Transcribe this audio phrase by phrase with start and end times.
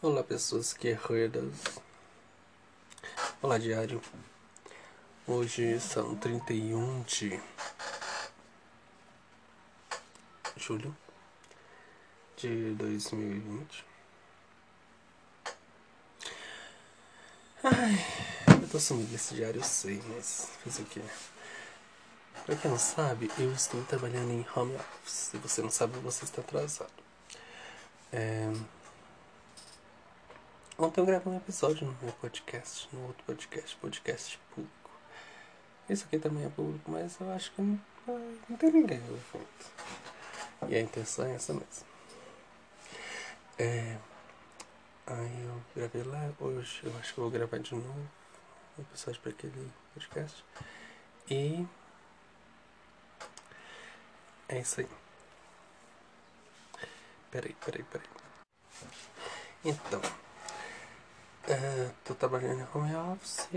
[0.00, 1.52] Olá, pessoas guerreiras.
[3.42, 4.00] Olá, diário.
[5.26, 7.42] Hoje são 31 de
[10.56, 10.96] julho
[12.36, 13.84] de 2020.
[17.64, 18.06] Ai,
[18.62, 21.02] eu tô sumido nesse diário, eu sei, mas fazer o quê?
[22.46, 25.12] Pra quem não sabe, eu estou trabalhando em home office.
[25.12, 26.92] Se você não sabe, você está atrasado.
[28.12, 28.77] É...
[30.80, 34.90] Ontem eu gravei um episódio no meu podcast, no outro podcast, podcast público.
[35.90, 37.80] Esse aqui também é público, mas eu acho que não,
[38.48, 39.48] não tem ninguém ouvindo.
[40.68, 41.84] E a intenção é essa mesmo.
[43.58, 43.98] É,
[45.04, 48.08] aí eu gravei lá, hoje eu acho que vou gravar de novo
[48.78, 50.44] um episódio para aquele podcast.
[51.28, 51.66] E
[54.48, 54.88] é isso aí.
[57.32, 58.08] Peraí, peraí, peraí.
[59.64, 60.00] Então,
[61.48, 63.48] uh, tô trabalhando em home office.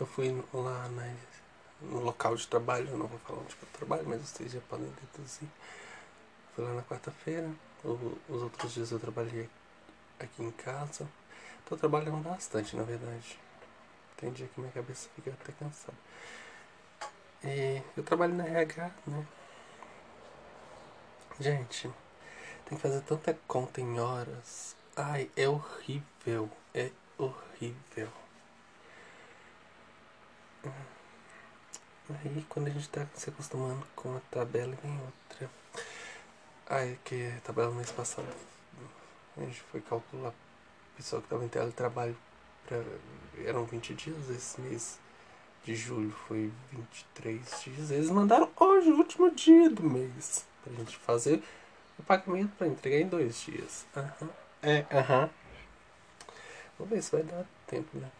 [0.00, 0.88] Eu fui lá
[1.80, 4.90] no local de trabalho, eu não vou falar onde eu trabalho, mas vocês já podem
[5.12, 5.48] deduzir.
[6.54, 7.50] Fui lá na quarta-feira.
[7.84, 9.48] Os outros dias eu trabalhei
[10.18, 11.06] aqui em casa.
[11.68, 13.38] Tô trabalhando bastante, na verdade.
[14.16, 15.98] Tem dia que minha cabeça fica até cansada.
[17.44, 19.26] E eu trabalho na RH, né?
[21.38, 21.90] Gente,
[22.64, 24.74] tem que fazer tanta conta em horas.
[24.96, 26.50] Ai, é horrível.
[26.74, 28.08] É horrível.
[32.08, 35.50] Aí quando a gente tá se acostumando com uma tabela vem outra.
[36.68, 38.28] Ai, que a tabela mês passado.
[39.36, 40.30] A gente foi calcular.
[40.30, 42.16] O pessoal que tava em teletrabalho
[42.66, 42.82] pra,
[43.44, 44.30] eram 20 dias.
[44.30, 44.98] Esse mês
[45.64, 47.90] de julho foi 23 dias.
[47.90, 51.42] Eles mandaram hoje, o último dia do mês pra gente fazer
[51.98, 53.86] o pagamento para entregar em dois dias.
[53.96, 54.28] Uhum.
[54.62, 55.22] É, aham.
[55.22, 55.45] Uhum.
[56.78, 58.10] Vamos ver se vai dar tempo, né?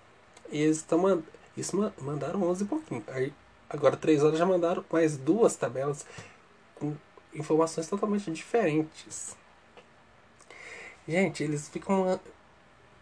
[0.51, 1.25] E eles estão mandando.
[1.57, 3.05] Isso mandaram 11 e pouquinho.
[3.09, 3.33] Aí,
[3.69, 6.07] agora, 3 horas já mandaram mais duas tabelas
[6.75, 6.95] com
[7.35, 9.37] informações totalmente diferentes.
[11.09, 12.21] Gente, eles ficam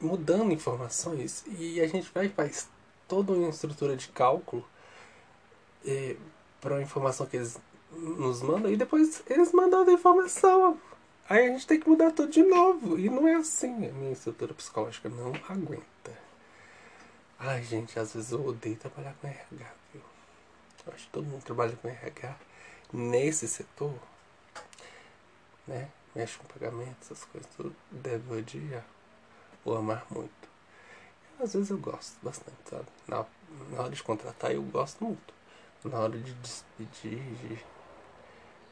[0.01, 2.69] mudando informações e a gente vai faz
[3.09, 4.65] toda uma estrutura de cálculo
[5.87, 6.17] eh,
[6.61, 7.59] para uma informação que eles
[7.93, 10.79] nos mandam e depois eles mandam a informação.
[11.29, 12.99] Aí a gente tem que mudar tudo de novo.
[12.99, 13.89] E não é assim.
[13.89, 16.19] A minha estrutura psicológica não aguenta.
[17.39, 20.03] Ai, gente, às vezes eu odeio trabalhar com RH, viu?
[20.87, 22.37] Eu acho que todo mundo trabalha com RH
[22.93, 23.95] nesse setor,
[25.67, 25.89] né?
[26.15, 28.85] Mexe com pagamento, essas coisas, tudo deve odiar
[29.65, 30.49] ou amar muito.
[31.41, 32.87] Às vezes eu gosto bastante, sabe?
[33.09, 33.25] Na,
[33.71, 35.35] na hora de contratar eu gosto muito.
[35.85, 37.65] Na hora de despedir, de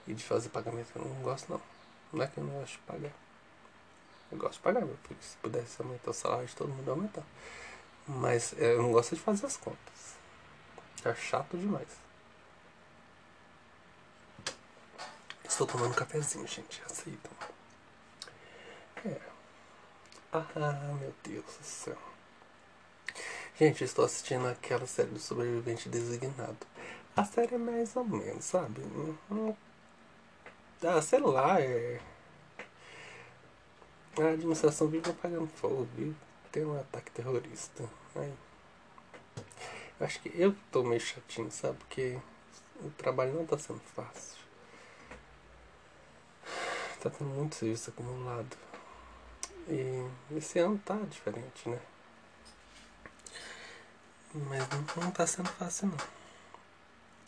[0.06, 1.71] e de fazer pagamento eu não gosto não.
[2.12, 3.12] Não é que eu não gosto de pagar.
[4.30, 5.20] Eu gosto de pagar, filho.
[5.20, 7.24] Se pudesse aumentar o salário de todo mundo, aumentar.
[8.06, 10.16] Mas é, eu não gosto de fazer as contas.
[11.04, 11.88] É chato demais.
[15.44, 16.82] Estou tomando um cafezinho, gente.
[16.86, 17.32] Aceitam.
[19.04, 19.20] É.
[20.32, 21.98] Ah, meu Deus do céu.
[23.58, 26.66] Gente, estou assistindo aquela série do sobrevivente designado.
[27.14, 28.80] A série é mais ou menos, sabe?
[29.28, 29.56] Não
[30.84, 32.00] ah, sei lá, é.
[34.18, 36.16] A administração vive apagando fogo, vive.
[36.50, 37.88] Tem um ataque terrorista.
[38.14, 38.34] Aí.
[40.00, 41.78] Acho que eu tô meio chatinho, sabe?
[41.78, 42.18] Porque
[42.80, 44.36] o trabalho não tá sendo fácil.
[47.00, 48.56] Tá tendo muito serviço acumulado.
[49.68, 51.80] E esse ano tá diferente, né?
[54.34, 55.96] Mas não, não tá sendo fácil não.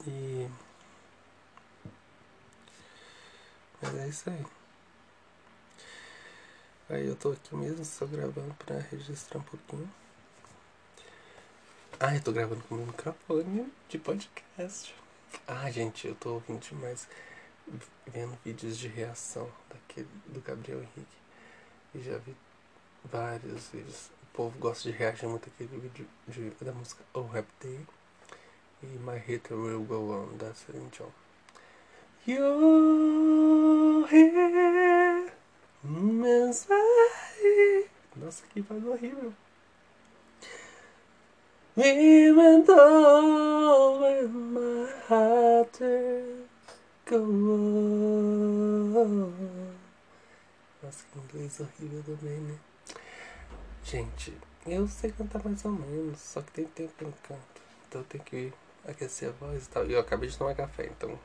[0.06, 0.48] E
[3.84, 4.47] Mas é isso aí.
[6.89, 9.91] Aí eu tô aqui mesmo, só gravando pra registrar um pouquinho.
[12.00, 14.95] Ah, eu tô gravando com o meu microfone de podcast.
[15.47, 17.09] Ah, gente, eu tô ouvindo demais.
[18.06, 21.16] Vendo vídeos de reação daquele, do Gabriel Henrique.
[21.95, 22.34] E já vi
[23.05, 24.10] vários vídeos.
[24.22, 27.80] O povo gosta de reagir muito àquele vídeo de, da música Oh Rap Day
[28.83, 31.10] e My Hit Will Go On da Celine Dion.
[38.16, 39.34] Nossa, que faz horrível.
[41.77, 45.81] Even though my heart
[47.07, 49.33] go on.
[50.81, 52.57] Nossa, que inglês horrível também, né?
[53.83, 54.33] Gente,
[54.65, 57.63] eu sei cantar mais ou menos, só que tem tempo que eu canto.
[57.89, 58.53] Então eu tenho que
[58.87, 59.84] aquecer a voz e tal.
[59.87, 61.19] E eu acabei de tomar café, então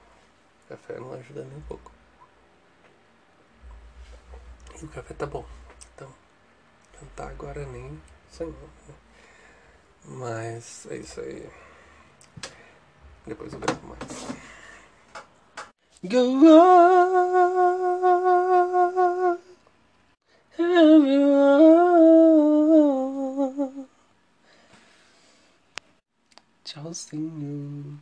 [0.68, 1.99] café não ajuda nem um pouco.
[4.82, 5.46] E o café tá bom.
[5.94, 6.10] Então,
[6.98, 8.56] cantar agora nem sonhando.
[8.88, 8.96] Né?
[10.06, 11.50] Mas é isso aí.
[13.26, 14.00] Depois eu gravo mais.
[16.02, 16.98] Go on,
[20.58, 21.80] everyone.
[26.64, 28.02] Tchauzinho.